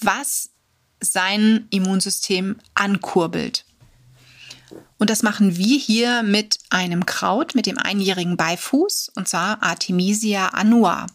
was 0.00 0.50
sein 1.00 1.66
Immunsystem 1.70 2.56
ankurbelt. 2.74 3.64
Und 4.98 5.10
das 5.10 5.22
machen 5.22 5.56
wir 5.56 5.78
hier 5.78 6.22
mit 6.22 6.58
einem 6.70 7.06
Kraut, 7.06 7.54
mit 7.54 7.66
dem 7.66 7.78
einjährigen 7.78 8.36
Beifuß, 8.36 9.12
und 9.14 9.28
zwar 9.28 9.62
Artemisia 9.62 10.48
annua. 10.48 11.06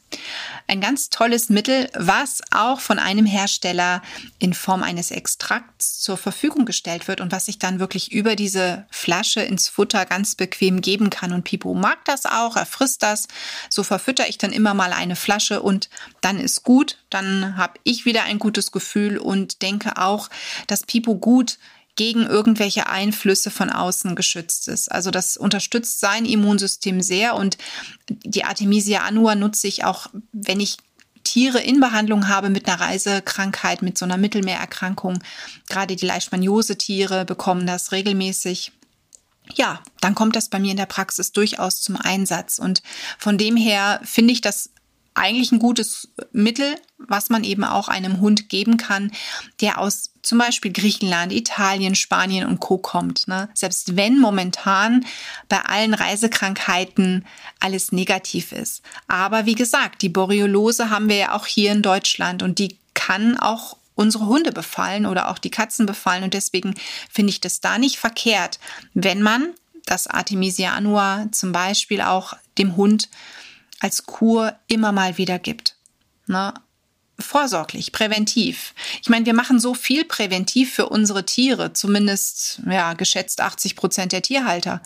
Ein 0.67 0.79
ganz 0.79 1.09
tolles 1.09 1.49
Mittel, 1.49 1.89
was 1.93 2.41
auch 2.51 2.79
von 2.79 2.97
einem 2.97 3.25
Hersteller 3.25 4.01
in 4.39 4.53
Form 4.53 4.83
eines 4.83 5.11
Extrakts 5.11 5.99
zur 5.99 6.17
Verfügung 6.17 6.65
gestellt 6.65 7.07
wird 7.07 7.19
und 7.19 7.31
was 7.31 7.47
ich 7.49 7.59
dann 7.59 7.79
wirklich 7.79 8.11
über 8.13 8.35
diese 8.35 8.85
Flasche 8.89 9.41
ins 9.41 9.67
Futter 9.67 10.05
ganz 10.05 10.35
bequem 10.35 10.81
geben 10.81 11.09
kann. 11.09 11.33
Und 11.33 11.43
Pipo 11.43 11.73
mag 11.73 12.05
das 12.05 12.25
auch, 12.25 12.55
er 12.55 12.65
frisst 12.65 13.03
das. 13.03 13.27
So 13.69 13.83
verfütter 13.83 14.29
ich 14.29 14.37
dann 14.37 14.53
immer 14.53 14.73
mal 14.73 14.93
eine 14.93 15.17
Flasche 15.17 15.61
und 15.61 15.89
dann 16.21 16.39
ist 16.39 16.63
gut. 16.63 16.99
Dann 17.09 17.57
habe 17.57 17.79
ich 17.83 18.05
wieder 18.05 18.23
ein 18.23 18.39
gutes 18.39 18.71
Gefühl 18.71 19.17
und 19.17 19.61
denke 19.61 19.97
auch, 19.97 20.29
dass 20.67 20.85
Pipo 20.85 21.15
gut 21.15 21.57
gegen 21.95 22.25
irgendwelche 22.25 22.87
Einflüsse 22.87 23.51
von 23.51 23.69
außen 23.69 24.15
geschützt 24.15 24.67
ist. 24.67 24.91
Also 24.91 25.11
das 25.11 25.37
unterstützt 25.37 25.99
sein 25.99 26.25
Immunsystem 26.25 27.01
sehr 27.01 27.35
und 27.35 27.57
die 28.09 28.43
Artemisia 28.43 29.01
annua 29.01 29.35
nutze 29.35 29.67
ich 29.67 29.83
auch, 29.83 30.07
wenn 30.31 30.59
ich 30.59 30.77
Tiere 31.23 31.59
in 31.59 31.79
Behandlung 31.79 32.27
habe 32.27 32.49
mit 32.49 32.67
einer 32.67 32.79
Reisekrankheit, 32.79 33.81
mit 33.81 33.97
so 33.97 34.05
einer 34.05 34.17
Mittelmeererkrankung. 34.17 35.19
Gerade 35.69 35.95
die 35.95 36.05
Leishmaniose-Tiere 36.05 37.25
bekommen 37.25 37.65
das 37.65 37.91
regelmäßig. 37.91 38.71
Ja, 39.55 39.81
dann 40.01 40.15
kommt 40.15 40.35
das 40.35 40.49
bei 40.49 40.59
mir 40.59 40.71
in 40.71 40.77
der 40.77 40.85
Praxis 40.85 41.31
durchaus 41.31 41.81
zum 41.81 41.95
Einsatz. 41.95 42.59
Und 42.59 42.81
von 43.17 43.37
dem 43.37 43.55
her 43.55 44.01
finde 44.03 44.33
ich 44.33 44.41
das 44.41 44.69
eigentlich 45.13 45.51
ein 45.51 45.59
gutes 45.59 46.09
Mittel, 46.31 46.75
was 46.97 47.29
man 47.29 47.43
eben 47.43 47.63
auch 47.63 47.87
einem 47.87 48.19
Hund 48.19 48.49
geben 48.49 48.77
kann, 48.77 49.11
der 49.61 49.79
aus 49.79 50.12
zum 50.23 50.37
Beispiel 50.37 50.71
Griechenland, 50.71 51.31
Italien, 51.31 51.95
Spanien 51.95 52.47
und 52.47 52.59
Co. 52.59 52.77
kommt. 52.77 53.27
Ne? 53.27 53.49
Selbst 53.53 53.95
wenn 53.95 54.19
momentan 54.19 55.05
bei 55.49 55.59
allen 55.59 55.93
Reisekrankheiten 55.93 57.25
alles 57.59 57.91
negativ 57.91 58.51
ist. 58.53 58.81
Aber 59.07 59.45
wie 59.45 59.55
gesagt, 59.55 60.01
die 60.01 60.09
Boreolose 60.09 60.89
haben 60.89 61.09
wir 61.09 61.17
ja 61.17 61.35
auch 61.35 61.45
hier 61.45 61.71
in 61.71 61.81
Deutschland 61.81 62.41
und 62.41 62.57
die 62.57 62.77
kann 62.93 63.37
auch 63.37 63.77
unsere 63.95 64.25
Hunde 64.25 64.51
befallen 64.51 65.05
oder 65.05 65.29
auch 65.29 65.37
die 65.37 65.51
Katzen 65.51 65.85
befallen. 65.85 66.23
Und 66.23 66.33
deswegen 66.33 66.73
finde 67.11 67.29
ich 67.29 67.41
das 67.41 67.59
da 67.59 67.77
nicht 67.77 67.97
verkehrt, 67.97 68.59
wenn 68.93 69.21
man 69.21 69.49
das 69.85 70.07
Artemisia 70.07 70.73
annua 70.73 71.27
zum 71.31 71.51
Beispiel 71.51 72.01
auch 72.01 72.33
dem 72.57 72.75
Hund 72.77 73.09
als 73.81 74.05
Kur 74.05 74.55
immer 74.67 74.93
mal 74.93 75.17
wieder 75.17 75.37
gibt. 75.39 75.75
Ne? 76.27 76.53
Vorsorglich, 77.19 77.91
präventiv. 77.91 78.73
Ich 79.01 79.09
meine, 79.09 79.25
wir 79.25 79.33
machen 79.33 79.59
so 79.59 79.73
viel 79.73 80.05
präventiv 80.05 80.73
für 80.73 80.89
unsere 80.89 81.25
Tiere, 81.25 81.73
zumindest 81.73 82.61
ja 82.69 82.93
geschätzt 82.93 83.41
80 83.41 83.75
Prozent 83.75 84.11
der 84.11 84.21
Tierhalter. 84.21 84.81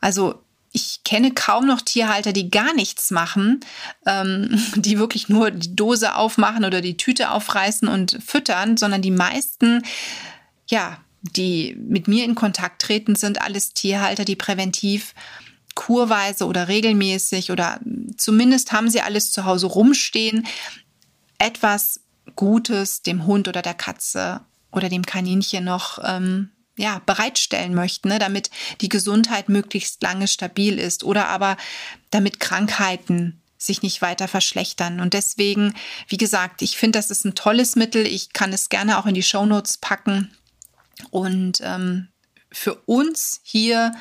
Also 0.00 0.40
ich 0.72 1.04
kenne 1.04 1.32
kaum 1.32 1.66
noch 1.66 1.80
Tierhalter, 1.80 2.32
die 2.32 2.50
gar 2.50 2.74
nichts 2.74 3.10
machen, 3.10 3.60
ähm, 4.06 4.60
die 4.74 4.98
wirklich 4.98 5.28
nur 5.28 5.50
die 5.50 5.74
Dose 5.74 6.16
aufmachen 6.16 6.64
oder 6.64 6.80
die 6.80 6.96
Tüte 6.96 7.30
aufreißen 7.30 7.88
und 7.88 8.18
füttern, 8.24 8.76
sondern 8.76 9.02
die 9.02 9.12
meisten, 9.12 9.82
ja, 10.68 10.98
die 11.22 11.76
mit 11.78 12.06
mir 12.06 12.24
in 12.24 12.34
Kontakt 12.34 12.82
treten, 12.82 13.14
sind 13.14 13.40
alles 13.40 13.72
Tierhalter, 13.72 14.24
die 14.24 14.36
präventiv 14.36 15.14
kurweise 15.74 16.46
oder 16.46 16.68
regelmäßig 16.68 17.50
oder 17.50 17.80
zumindest 18.16 18.72
haben 18.72 18.90
sie 18.90 19.00
alles 19.00 19.30
zu 19.30 19.44
Hause 19.44 19.66
rumstehen, 19.66 20.46
etwas 21.38 22.00
Gutes 22.36 23.02
dem 23.02 23.26
Hund 23.26 23.48
oder 23.48 23.62
der 23.62 23.74
Katze 23.74 24.40
oder 24.72 24.88
dem 24.88 25.04
Kaninchen 25.04 25.64
noch 25.64 25.98
ähm, 26.02 26.50
ja, 26.76 27.00
bereitstellen 27.06 27.74
möchten, 27.74 28.08
ne, 28.08 28.18
damit 28.18 28.50
die 28.80 28.88
Gesundheit 28.88 29.48
möglichst 29.48 30.02
lange 30.02 30.26
stabil 30.26 30.78
ist 30.78 31.04
oder 31.04 31.28
aber 31.28 31.56
damit 32.10 32.40
Krankheiten 32.40 33.40
sich 33.56 33.82
nicht 33.82 34.02
weiter 34.02 34.28
verschlechtern. 34.28 35.00
Und 35.00 35.14
deswegen, 35.14 35.74
wie 36.08 36.16
gesagt, 36.16 36.62
ich 36.62 36.76
finde, 36.76 36.98
das 36.98 37.10
ist 37.10 37.24
ein 37.24 37.34
tolles 37.34 37.76
Mittel. 37.76 38.06
Ich 38.06 38.32
kann 38.32 38.52
es 38.52 38.68
gerne 38.68 38.98
auch 38.98 39.06
in 39.06 39.14
die 39.14 39.22
Shownotes 39.22 39.78
packen. 39.78 40.36
Und 41.10 41.60
ähm, 41.62 42.08
für 42.52 42.74
uns 42.86 43.40
hier 43.42 43.92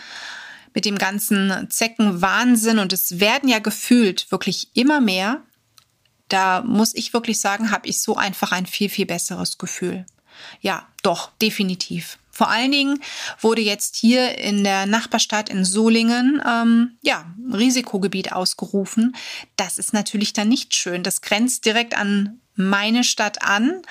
mit 0.74 0.86
dem 0.86 0.98
ganzen 0.98 1.70
Zeckenwahnsinn, 1.70 2.80
und 2.80 2.94
es 2.94 3.20
werden 3.20 3.48
ja 3.48 3.60
gefühlt 3.60 4.32
wirklich 4.32 4.70
immer 4.74 5.00
mehr, 5.00 5.44
da 6.30 6.62
muss 6.62 6.96
ich 6.96 7.14
wirklich 7.14 7.40
sagen, 7.40 7.72
habe 7.72 7.88
ich 7.88 8.02
so 8.02 8.16
einfach 8.16 8.52
ein 8.52 8.66
viel, 8.66 8.90
viel 8.90 9.06
besseres 9.06 9.58
Gefühl. 9.58 10.06
Ja, 10.62 10.88
doch, 11.04 11.32
definitiv. 11.42 12.18
Vor 12.32 12.50
allen 12.50 12.72
Dingen 12.72 13.00
wurde 13.40 13.62
jetzt 13.62 13.96
hier 13.96 14.40
in 14.40 14.64
der 14.64 14.88
Nachbarstadt 14.88 15.50
in 15.50 15.66
Solingen 15.66 16.42
ähm, 16.44 16.98
ja 17.04 17.26
Risikogebiet 17.54 18.32
ausgerufen. 18.32 19.16
Das 19.56 19.78
ist 19.78 19.94
natürlich 19.94 20.34
dann 20.34 20.50
nicht 20.50 20.74
schön. 20.74 21.04
Das 21.04 21.22
grenzt 21.22 21.66
direkt 21.66 21.96
an 21.96 22.40
meine 22.56 23.04
Stadt 23.04 23.44
an 23.44 23.84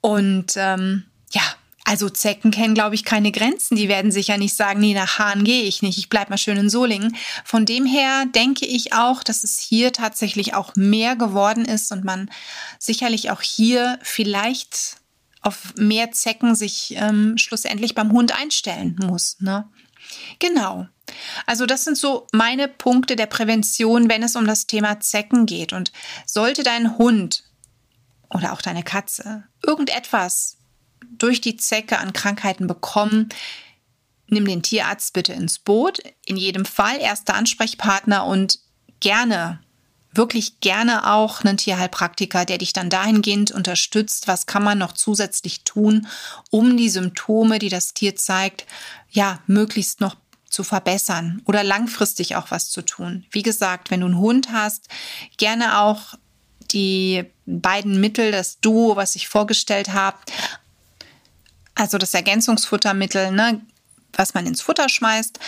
und 0.00 0.52
ähm, 0.56 1.06
ja, 1.32 1.42
Also 1.90 2.08
Zecken 2.08 2.52
kennen, 2.52 2.74
glaube 2.74 2.94
ich, 2.94 3.04
keine 3.04 3.32
Grenzen. 3.32 3.74
Die 3.74 3.88
werden 3.88 4.12
sicher 4.12 4.38
nicht 4.38 4.54
sagen, 4.54 4.78
nee, 4.78 4.94
nach 4.94 5.18
Hahn 5.18 5.42
gehe 5.42 5.64
ich 5.64 5.82
nicht, 5.82 5.98
ich 5.98 6.08
bleib 6.08 6.30
mal 6.30 6.38
schön 6.38 6.56
in 6.56 6.70
Solingen. 6.70 7.16
Von 7.44 7.66
dem 7.66 7.84
her 7.84 8.26
denke 8.32 8.64
ich 8.64 8.92
auch, 8.92 9.24
dass 9.24 9.42
es 9.42 9.58
hier 9.58 9.92
tatsächlich 9.92 10.54
auch 10.54 10.76
mehr 10.76 11.16
geworden 11.16 11.64
ist 11.64 11.90
und 11.90 12.04
man 12.04 12.30
sicherlich 12.78 13.32
auch 13.32 13.42
hier 13.42 13.98
vielleicht 14.04 14.98
auf 15.42 15.74
mehr 15.74 16.12
Zecken 16.12 16.54
sich 16.54 16.94
ähm, 16.96 17.36
schlussendlich 17.38 17.96
beim 17.96 18.12
Hund 18.12 18.40
einstellen 18.40 18.94
muss. 19.04 19.36
Ne? 19.40 19.68
Genau. 20.38 20.86
Also 21.44 21.66
das 21.66 21.82
sind 21.82 21.98
so 21.98 22.28
meine 22.30 22.68
Punkte 22.68 23.16
der 23.16 23.26
Prävention, 23.26 24.08
wenn 24.08 24.22
es 24.22 24.36
um 24.36 24.46
das 24.46 24.68
Thema 24.68 25.00
Zecken 25.00 25.44
geht. 25.44 25.72
Und 25.72 25.90
sollte 26.24 26.62
dein 26.62 26.98
Hund 26.98 27.42
oder 28.32 28.52
auch 28.52 28.62
deine 28.62 28.84
Katze 28.84 29.42
irgendetwas 29.66 30.59
durch 31.04 31.40
die 31.40 31.56
Zecke 31.56 31.98
an 31.98 32.12
Krankheiten 32.12 32.66
bekommen, 32.66 33.28
nimm 34.28 34.44
den 34.44 34.62
Tierarzt 34.62 35.12
bitte 35.12 35.32
ins 35.32 35.58
Boot. 35.58 35.98
In 36.24 36.36
jedem 36.36 36.64
Fall 36.64 36.98
erster 37.00 37.34
Ansprechpartner 37.34 38.24
und 38.26 38.58
gerne, 39.00 39.60
wirklich 40.12 40.60
gerne 40.60 41.12
auch 41.12 41.44
einen 41.44 41.56
Tierheilpraktiker, 41.56 42.44
der 42.44 42.58
dich 42.58 42.72
dann 42.72 42.90
dahingehend 42.90 43.52
unterstützt, 43.52 44.28
was 44.28 44.46
kann 44.46 44.64
man 44.64 44.78
noch 44.78 44.92
zusätzlich 44.92 45.64
tun, 45.64 46.06
um 46.50 46.76
die 46.76 46.90
Symptome, 46.90 47.58
die 47.58 47.68
das 47.68 47.94
Tier 47.94 48.16
zeigt, 48.16 48.66
ja, 49.10 49.40
möglichst 49.46 50.00
noch 50.00 50.16
zu 50.48 50.64
verbessern 50.64 51.42
oder 51.44 51.62
langfristig 51.62 52.34
auch 52.34 52.50
was 52.50 52.70
zu 52.70 52.82
tun. 52.82 53.24
Wie 53.30 53.42
gesagt, 53.42 53.90
wenn 53.90 54.00
du 54.00 54.06
einen 54.06 54.18
Hund 54.18 54.48
hast, 54.52 54.88
gerne 55.36 55.78
auch 55.78 56.14
die 56.72 57.24
beiden 57.46 58.00
Mittel, 58.00 58.32
das 58.32 58.60
Duo, 58.60 58.96
was 58.96 59.14
ich 59.14 59.28
vorgestellt 59.28 59.92
habe, 59.92 60.18
also 61.80 61.98
das 61.98 62.14
Ergänzungsfuttermittel, 62.14 63.32
ne, 63.32 63.60
was 64.12 64.34
man 64.34 64.46
ins 64.46 64.60
Futter 64.60 64.88
schmeißt 64.88 65.38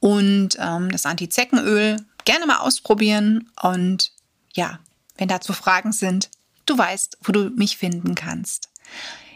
und 0.00 0.50
ähm, 0.58 0.90
das 0.90 1.06
Antizeckenöl 1.06 1.96
gerne 2.24 2.46
mal 2.46 2.58
ausprobieren. 2.58 3.50
Und 3.60 4.12
ja, 4.54 4.78
wenn 5.18 5.28
dazu 5.28 5.52
Fragen 5.52 5.92
sind, 5.92 6.30
du 6.66 6.78
weißt, 6.78 7.18
wo 7.22 7.32
du 7.32 7.50
mich 7.50 7.76
finden 7.76 8.14
kannst. 8.14 8.68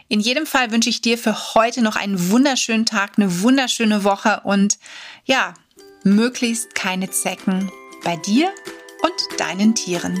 In 0.07 0.21
jedem 0.21 0.45
Fall 0.45 0.71
wünsche 0.71 0.89
ich 0.89 1.01
dir 1.01 1.17
für 1.17 1.53
heute 1.55 1.81
noch 1.81 1.97
einen 1.97 2.31
wunderschönen 2.31 2.85
Tag, 2.85 3.13
eine 3.17 3.41
wunderschöne 3.41 4.05
Woche 4.05 4.41
und 4.45 4.79
ja, 5.25 5.53
möglichst 6.03 6.75
keine 6.75 7.09
Zecken 7.09 7.69
bei 8.05 8.15
dir 8.15 8.53
und 9.01 9.39
deinen 9.41 9.75
Tieren. 9.75 10.17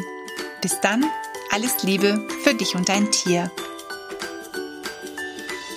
Bis 0.61 0.81
dann, 0.81 1.05
alles 1.51 1.83
Liebe 1.83 2.27
für 2.43 2.53
dich 2.53 2.75
und 2.75 2.89
dein 2.89 3.09
Tier. 3.11 3.49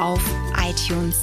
auf 0.00 0.20
iTunes 0.56 1.20